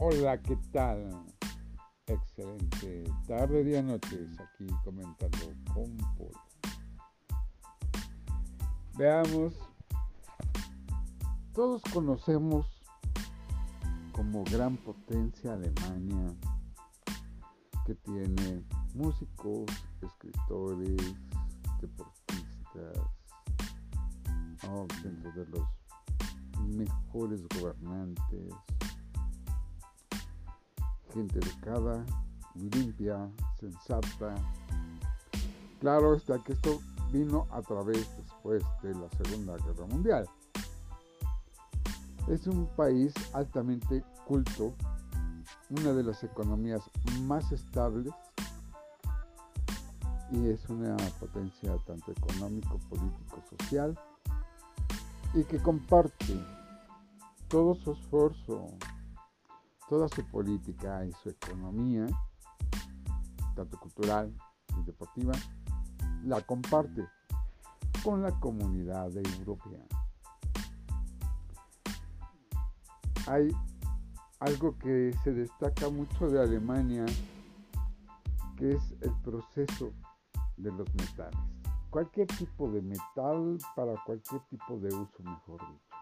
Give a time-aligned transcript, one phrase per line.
[0.00, 1.10] Hola, ¿qué tal?
[2.06, 5.38] Excelente tarde, día, noches, aquí comentando
[5.74, 6.40] con Polo.
[8.96, 9.54] Veamos,
[11.52, 12.80] todos conocemos
[14.12, 16.32] como gran potencia Alemania,
[17.84, 18.62] que tiene
[18.94, 19.66] músicos,
[20.00, 20.96] escritores,
[21.80, 22.98] deportistas,
[25.02, 25.68] dentro de los
[26.68, 28.54] mejores gobernantes,
[31.12, 32.04] gente educada,
[32.54, 34.34] limpia, sensata.
[35.80, 36.80] Claro está que esto
[37.12, 40.28] vino a través después de la Segunda Guerra Mundial.
[42.28, 44.74] Es un país altamente culto,
[45.70, 46.82] una de las economías
[47.22, 48.12] más estables
[50.30, 53.98] y es una potencia tanto económico, político, social
[55.34, 56.38] y que comparte
[57.48, 58.66] todo su esfuerzo,
[59.88, 62.06] toda su política y su economía,
[63.54, 64.32] tanto cultural
[64.78, 65.32] y deportiva,
[66.24, 67.06] la comparte
[68.02, 69.84] con la comunidad europea.
[73.26, 73.50] Hay
[74.40, 77.04] algo que se destaca mucho de Alemania,
[78.56, 79.92] que es el proceso
[80.56, 81.58] de los metales
[81.90, 85.96] cualquier tipo de metal para cualquier tipo de uso, mejor dicho.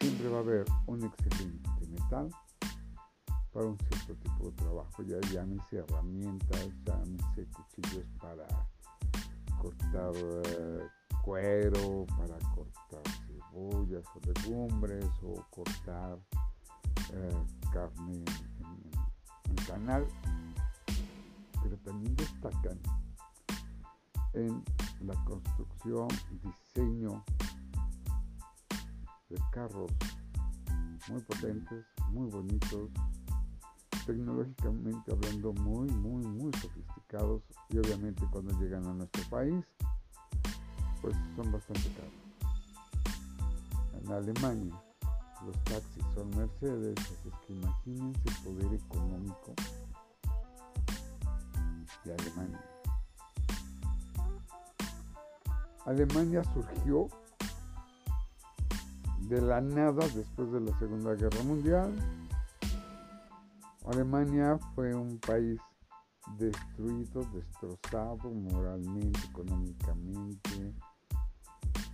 [0.00, 1.68] Siempre va a haber un excelente
[2.08, 8.46] para un cierto tipo de trabajo, ya llámese herramientas, llámese cuchillos para
[9.60, 10.86] cortar eh,
[11.22, 16.18] cuero, para cortar cebollas o legumbres o cortar
[17.12, 20.06] eh, carne en el canal,
[21.62, 22.78] pero también destacan
[24.32, 24.64] en
[25.00, 26.08] la construcción,
[26.42, 27.24] diseño
[29.28, 29.90] de carros
[31.10, 32.90] muy potentes, muy bonitos,
[34.06, 39.64] tecnológicamente hablando muy, muy, muy sofisticados y obviamente cuando llegan a nuestro país,
[41.02, 42.12] pues son bastante caros.
[44.02, 44.82] En Alemania
[45.44, 49.54] los taxis son Mercedes, así es que imagínense el poder económico
[52.04, 52.64] de Alemania.
[55.84, 57.08] Alemania surgió
[59.20, 61.94] de la nada después de la Segunda Guerra Mundial.
[63.86, 65.60] Alemania fue un país
[66.36, 70.74] destruido, destrozado moralmente, económicamente,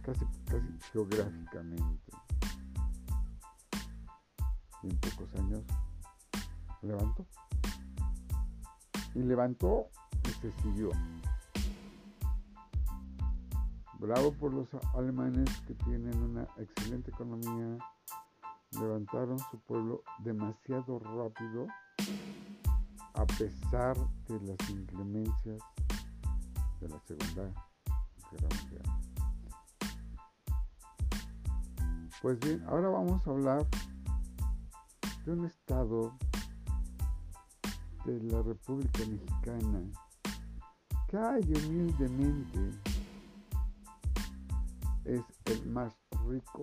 [0.02, 2.12] casi, casi geográficamente.
[4.82, 5.62] Y en pocos años
[6.82, 7.26] levantó.
[9.14, 9.88] Y levantó
[10.24, 10.90] y se siguió.
[13.98, 17.78] Bravo por los alemanes que tienen una excelente economía,
[18.72, 21.66] levantaron su pueblo demasiado rápido
[23.14, 23.96] a pesar
[24.28, 25.58] de las inclemencias
[26.80, 27.44] de la Segunda
[28.30, 28.82] Guerra Mundial.
[32.20, 33.66] Pues bien, ahora vamos a hablar
[35.24, 36.16] de un estado
[38.04, 39.80] de la República Mexicana
[41.08, 42.93] que hay humildemente
[45.04, 45.94] es el más
[46.26, 46.62] rico,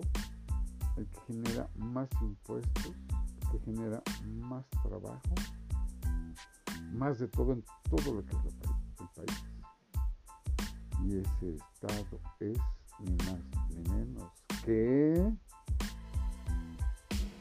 [0.96, 2.92] el que genera más impuestos,
[3.50, 4.02] que genera
[4.40, 5.34] más trabajo,
[6.92, 8.44] más de todo en todo lo que es
[9.00, 9.44] el país.
[11.04, 12.58] Y ese estado es
[13.00, 14.30] ni más ni menos
[14.64, 15.32] que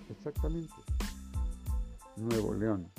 [0.10, 0.74] exactamente
[2.18, 2.92] Nuevo León.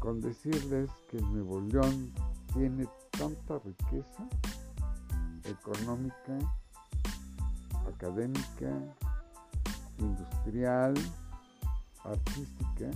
[0.00, 2.12] Con decirles que Nuevo León
[2.52, 4.28] tiene tanta riqueza
[5.52, 6.38] económica,
[7.86, 8.70] académica,
[9.98, 10.94] industrial,
[12.04, 12.90] artística,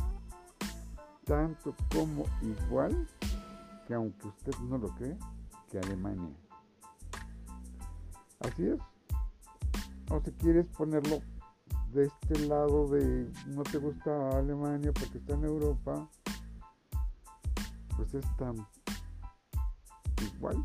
[1.25, 3.07] tanto como igual
[3.87, 5.17] que aunque usted no lo cree,
[5.71, 6.35] que Alemania.
[8.41, 8.81] Así es.
[10.11, 11.21] O si quieres ponerlo
[11.93, 16.09] de este lado de no te gusta Alemania porque está en Europa,
[17.97, 18.67] pues es tan
[20.35, 20.65] igual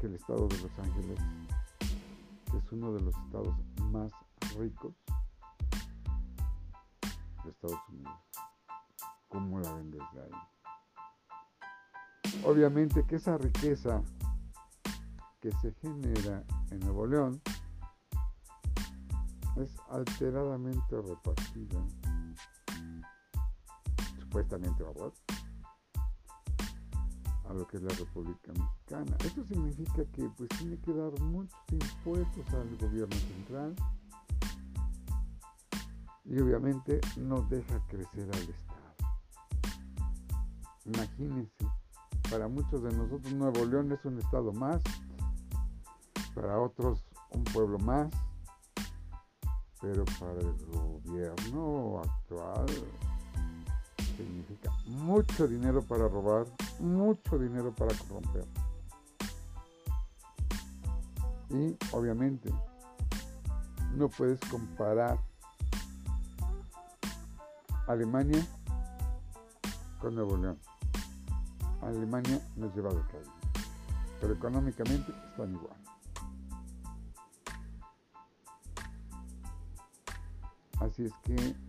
[0.00, 1.18] que el estado de Los Ángeles,
[2.56, 3.54] es uno de los estados
[3.90, 4.12] más
[4.56, 4.94] ricos
[7.44, 8.14] de Estados Unidos.
[9.28, 10.30] ¿Cómo la ven desde ahí?
[12.44, 14.02] Obviamente que esa riqueza
[15.40, 17.40] que se genera en Nuevo León
[19.56, 21.84] es alteradamente repartida,
[24.20, 25.12] supuestamente, ¿verdad?
[27.48, 29.16] A lo que es la República Mexicana.
[29.24, 33.74] Esto significa que pues tiene que dar muchos impuestos al gobierno central
[36.24, 38.78] y obviamente no deja crecer al Estado.
[40.84, 41.66] Imagínense,
[42.30, 44.82] para muchos de nosotros Nuevo León es un Estado más,
[46.34, 48.10] para otros un pueblo más,
[49.80, 52.66] pero para el gobierno actual
[54.18, 56.46] significa mucho dinero para robar,
[56.80, 58.44] mucho dinero para corromper.
[61.50, 62.52] Y obviamente
[63.94, 65.18] no puedes comparar
[67.86, 68.44] Alemania
[70.00, 70.58] con Nuevo León.
[71.80, 73.30] Alemania nos lleva de calle,
[74.20, 75.76] pero económicamente están igual.
[80.80, 81.67] Así es que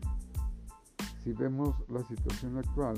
[1.30, 2.96] si vemos la situación actual,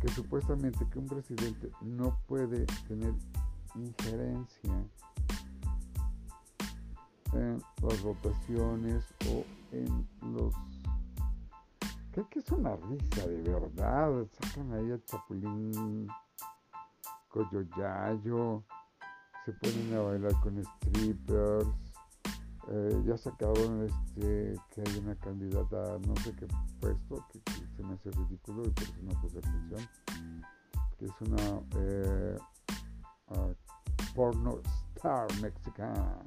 [0.00, 3.12] que supuestamente que un presidente no puede tener
[3.74, 4.72] injerencia
[7.32, 10.54] en las votaciones o en los
[12.12, 14.26] Creo que es una risa de verdad.
[14.40, 16.06] Sacan ahí a Chapulín
[17.28, 18.62] Coyoyayo,
[19.44, 21.85] se ponen a bailar con strippers.
[22.68, 26.48] Eh, ya sacaron este, que hay una candidata no sé qué
[26.80, 27.40] puesto, que,
[27.76, 29.88] se me hace ridículo y por eso no puse atención,
[30.98, 32.36] que es una eh,
[34.14, 34.60] porno
[34.96, 36.18] star mexicana.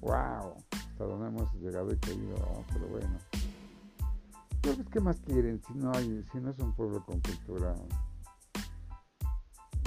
[0.00, 0.56] ¡Wow!
[0.70, 2.36] Hasta donde hemos llegado y caído,
[2.72, 3.18] pero bueno.
[4.60, 7.74] Pues, ¿qué más quieren si no hay, si no es un pueblo con cultura?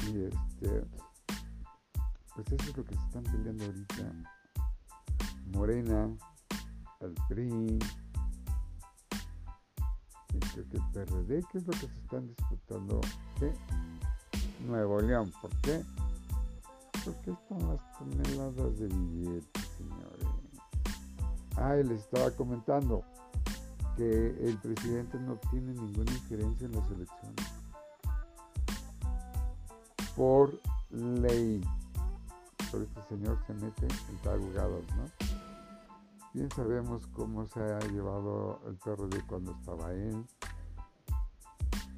[0.08, 0.84] Y este,
[2.34, 4.41] pues eso es lo que se están peleando ahorita.
[5.52, 6.10] Morena,
[7.00, 7.80] el PRI,
[10.34, 10.62] y que
[10.94, 13.02] PRD, que es lo que se están disputando
[13.40, 13.54] de
[14.66, 15.32] Nuevo León.
[15.42, 15.84] ¿Por qué?
[17.04, 20.28] Porque están las toneladas de billetes, señores.
[21.58, 23.04] Ah, les estaba comentando
[23.98, 27.46] que el presidente no tiene ninguna injerencia en las elecciones.
[30.16, 30.60] Por
[30.92, 31.62] ley.
[32.72, 35.31] Pero este señor se mete en tarugadas, ¿no?
[36.34, 40.26] Bien sabemos cómo se ha llevado el PRD cuando estaba él,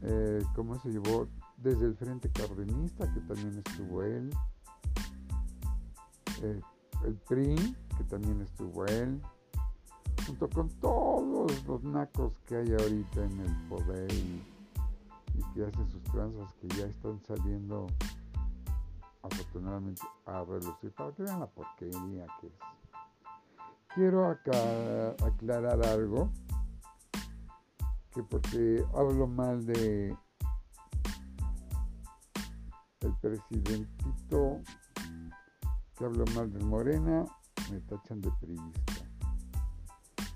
[0.02, 1.28] eh, cómo se llevó
[1.58, 4.32] desde el Frente Cardenista, que también estuvo él,
[6.42, 6.60] eh,
[7.06, 9.22] el PRI, que también estuvo él,
[10.26, 14.44] junto con todos los nacos que hay ahorita en el poder y,
[15.54, 17.86] que hacen sus tranzas que ya están saliendo
[19.22, 20.92] afortunadamente a relucir.
[20.94, 22.83] Para que vean la porquería que es.
[23.96, 26.32] Quiero acá aclarar algo,
[28.12, 30.18] que porque hablo mal de
[33.02, 34.62] el presidentito,
[35.96, 37.26] que hablo mal de Morena,
[37.72, 39.06] me tachan de priista.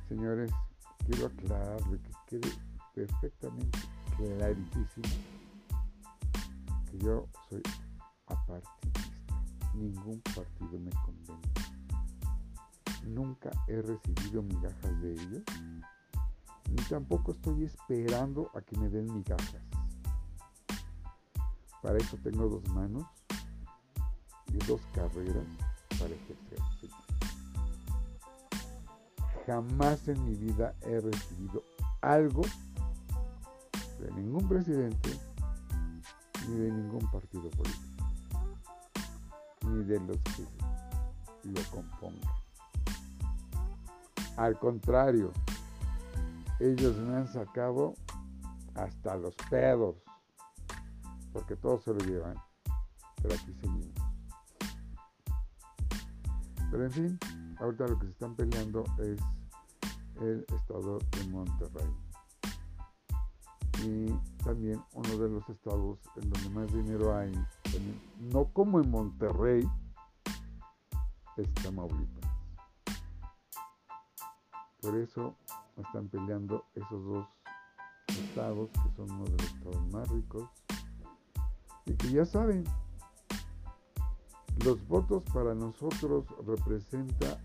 [0.08, 0.52] Señores,
[1.08, 2.52] quiero aclararle que quede
[2.94, 3.80] perfectamente
[4.18, 5.16] clarísimo
[6.92, 7.64] que yo soy
[8.28, 9.44] apartidista.
[9.74, 11.67] Ningún partido me convence.
[13.18, 15.44] Nunca he recibido migajas de ellos,
[16.70, 19.64] ni tampoco estoy esperando a que me den migajas.
[21.82, 23.06] Para eso tengo dos manos
[24.54, 25.46] y dos carreras
[25.98, 26.60] para ejercer
[29.48, 31.64] jamás en mi vida he recibido
[32.02, 32.42] algo
[33.98, 35.10] de ningún presidente
[36.50, 38.12] ni de ningún partido político,
[39.66, 40.44] ni de los que
[41.46, 42.47] lo compongan.
[44.38, 45.32] Al contrario,
[46.60, 47.96] ellos me han sacado
[48.76, 49.96] hasta los pedos,
[51.34, 52.36] porque todos se lo llevan,
[53.22, 53.94] pero aquí seguimos.
[56.70, 57.20] Pero en fin,
[57.60, 59.20] ahorita lo que se están peleando es
[60.22, 61.92] el estado de Monterrey.
[63.84, 64.08] Y
[64.44, 67.32] también uno de los estados en donde más dinero hay,
[68.20, 69.68] no como en Monterrey,
[71.38, 72.17] es Tamaulipas.
[74.82, 75.36] Por eso
[75.78, 77.28] están peleando esos dos
[78.08, 80.50] estados, que son uno de los estados más ricos,
[81.86, 82.64] y que ya saben,
[84.66, 87.40] los votos para nosotros representa,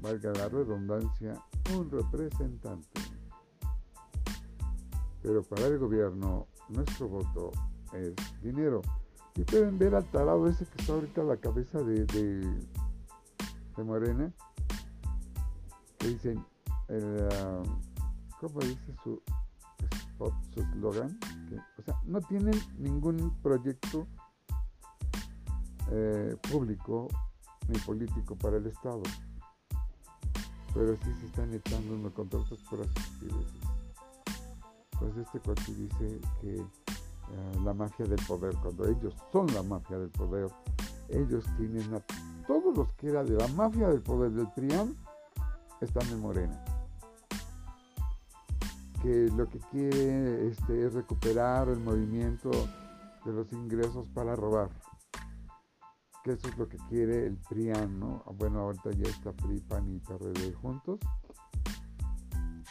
[0.00, 1.34] valga la redundancia,
[1.76, 3.00] un representante.
[5.22, 7.50] Pero para el gobierno, nuestro voto
[7.92, 8.80] es dinero.
[9.36, 14.30] Y pueden ver al tarado ese que está ahorita a la cabeza de, de, Morena,
[16.00, 16.38] que dicen,
[16.88, 17.62] uh,
[18.40, 19.22] ¿cómo dice su
[20.52, 21.18] su eslogan?
[21.78, 24.06] O sea, no tienen ningún proyecto
[25.90, 27.08] eh, público
[27.68, 29.02] ni político para el Estado
[30.74, 33.60] pero sí se están echando uno contra otros por estupideces.
[34.98, 39.98] Pues este cuate dice que eh, la mafia del poder, cuando ellos son la mafia
[39.98, 40.48] del poder,
[41.08, 42.00] ellos tienen a
[42.46, 44.94] todos los que era de la mafia del poder del PRIAN,
[45.80, 46.64] están en Morena.
[49.02, 52.50] Que lo que quiere este, es recuperar el movimiento
[53.24, 54.70] de los ingresos para robar
[56.22, 58.22] que eso es lo que quiere el PRIAN, ¿no?
[58.36, 61.00] Bueno, ahorita ya está PRI, PAN y PRD juntos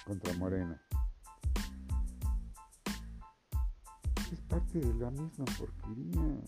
[0.05, 0.79] contra Morena.
[4.31, 6.41] Es parte de la misma porquería.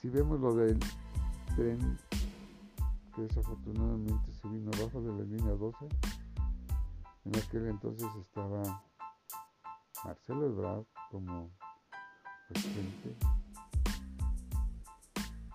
[0.00, 0.78] Si vemos lo del
[1.56, 1.98] tren
[3.14, 5.88] que desafortunadamente se vino abajo de la línea 12,
[7.24, 8.82] en aquel entonces estaba
[10.04, 11.50] Marcelo Ebrard como
[12.48, 13.16] presidente.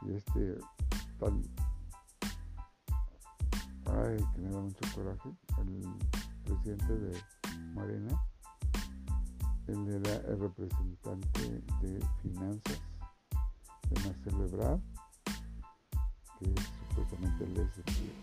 [0.04, 0.58] Y este
[1.20, 1.42] tal
[3.86, 5.98] ay que me da mucho coraje el
[6.44, 7.24] presidente de
[7.74, 8.24] Morena.
[9.68, 12.82] Él era el representante de finanzas
[13.90, 14.80] de Marcelo Ebrard
[16.40, 18.14] que supuestamente él es el que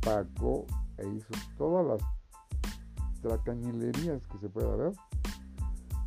[0.00, 0.66] pagó
[0.98, 2.02] e hizo todas las
[3.22, 4.92] tracañilerías que se pueda ver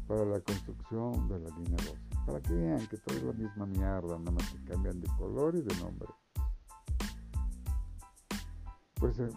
[0.08, 3.66] para la construcción de la línea 12 para que vean que todo es la misma
[3.68, 6.10] mierda, nada más que cambian de color y de nombre.
[8.96, 9.30] Pues eh,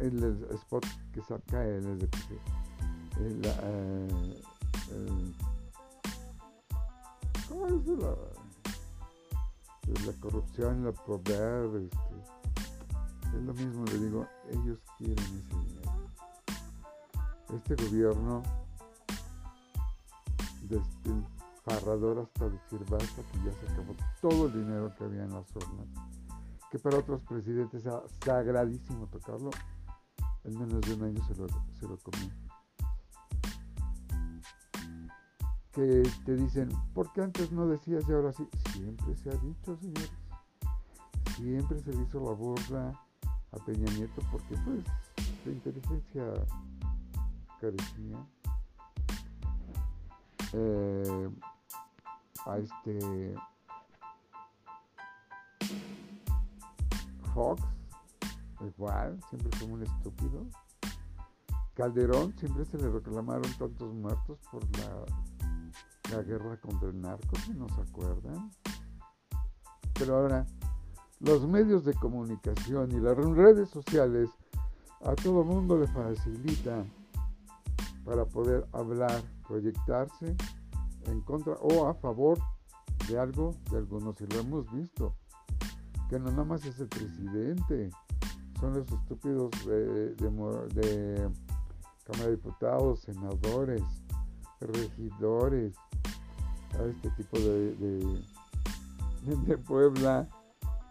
[0.00, 2.08] el, spot que saca él
[3.18, 4.08] el, eh,
[7.48, 8.14] ¿cómo es la,
[9.86, 15.92] la corrupción, la poder, este, es lo mismo, le digo, ellos quieren ese dinero.
[17.54, 18.42] Este gobierno
[20.62, 21.26] desde
[21.64, 25.54] parrador hasta decir basta, que ya se acabó todo el dinero que había en las
[25.54, 25.86] urnas.
[26.70, 29.50] Que para otros presidentes era sagradísimo tocarlo.
[30.44, 32.45] En menos de un año se lo, se lo comió.
[35.76, 38.48] Que te dicen, ¿por qué antes no decías y ahora sí?
[38.72, 40.10] Siempre se ha dicho, señores.
[41.36, 42.98] Siempre se le hizo la burla
[43.52, 44.82] a Peña Nieto porque pues
[45.44, 46.32] de inteligencia
[47.60, 48.26] carecía.
[50.54, 51.30] Eh,
[52.46, 53.34] a este
[57.34, 57.62] Fox,
[58.60, 60.46] igual, siempre como un estúpido.
[61.74, 65.35] Calderón siempre se le reclamaron tantos muertos por la,
[66.10, 68.50] la guerra contra el narco, si no se acuerdan.
[69.94, 70.46] Pero ahora,
[71.20, 74.30] los medios de comunicación y las redes sociales
[75.04, 76.84] a todo mundo le facilita
[78.04, 80.36] para poder hablar, proyectarse
[81.06, 82.38] en contra o a favor
[83.08, 85.14] de algo de algunos y lo hemos visto
[86.08, 87.90] que no nada más es el presidente
[88.60, 91.30] son los estúpidos de, de,
[92.04, 93.82] Cámara de Diputados, senadores,
[94.60, 95.74] regidores,
[96.84, 98.22] este tipo de, de,
[99.46, 100.28] de Puebla,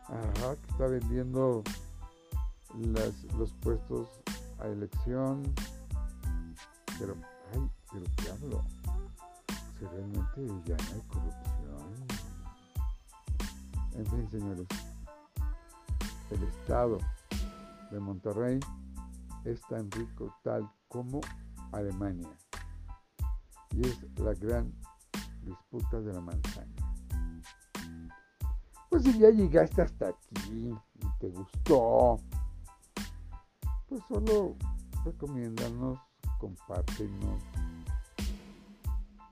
[0.08, 1.64] que está vendiendo
[2.78, 4.08] las, los puestos
[4.60, 5.44] a elección,
[7.00, 7.16] pero,
[7.54, 8.64] ay, pero ¿qué hablo?
[9.80, 12.08] si realmente ya no hay corrupción.
[13.94, 14.68] En fin, señores,
[16.32, 16.98] el Estado
[17.92, 18.60] de Monterrey
[19.44, 21.22] es tan rico tal como
[21.72, 22.30] Alemania.
[23.72, 24.74] Y es la gran
[25.46, 26.76] disputa de la manzana.
[28.90, 32.20] Pues si ya llegaste hasta aquí y te gustó,
[33.88, 34.56] pues solo
[35.04, 36.00] recomiéndanos,
[36.40, 37.42] compártenos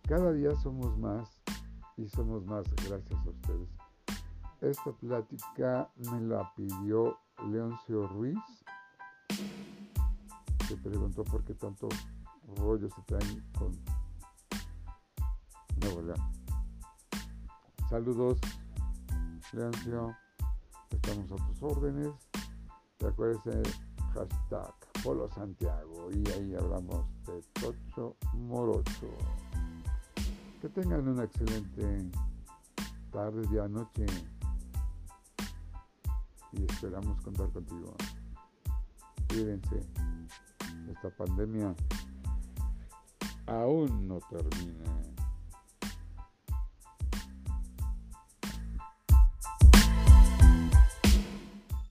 [0.07, 1.29] cada día somos más
[1.97, 3.69] y somos más gracias a ustedes.
[4.61, 7.17] Esta plática me la pidió
[7.49, 8.37] Leoncio Ruiz,
[10.67, 11.89] que preguntó por qué tanto
[12.57, 13.71] rollo se traen con
[17.89, 18.39] Saludos,
[19.51, 20.15] Leoncio.
[20.89, 22.09] Estamos a tus órdenes.
[22.99, 23.61] Recuerden
[24.13, 24.73] hashtag
[25.03, 29.09] Polo Santiago y ahí hablamos de Tocho Morocho.
[30.61, 32.09] Que tengan una excelente
[33.11, 34.05] tarde, día, noche.
[36.53, 37.93] Y esperamos contar contigo.
[39.27, 39.81] Cuídense.
[40.89, 41.75] Esta pandemia
[43.47, 45.02] aún no termina.